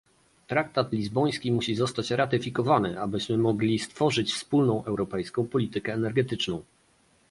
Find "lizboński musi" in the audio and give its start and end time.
0.93-1.75